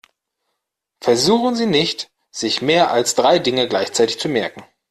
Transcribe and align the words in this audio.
Versuchen 1.01 1.53
Sie 1.53 1.67
nicht, 1.67 2.09
sich 2.31 2.63
mehr 2.63 2.89
als 2.89 3.13
drei 3.13 3.37
Dinge 3.37 3.67
gleichzeitig 3.67 4.19
zu 4.19 4.29
merken. 4.29 4.63